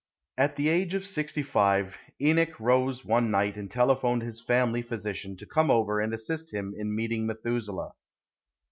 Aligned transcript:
At 0.35 0.55
the 0.55 0.67
age 0.69 0.95
of 0.95 1.05
sixty 1.05 1.43
five 1.43 1.95
Enoch 2.19 2.59
arose 2.59 3.05
one 3.05 3.29
night 3.29 3.55
and 3.55 3.69
telephoned 3.69 4.23
his 4.23 4.41
family 4.41 4.81
physician 4.81 5.37
to 5.37 5.45
come 5.45 5.69
over 5.69 5.99
and 5.99 6.11
assist 6.11 6.51
him 6.51 6.73
in 6.75 6.95
meeting 6.95 7.27
Methuselah. 7.27 7.91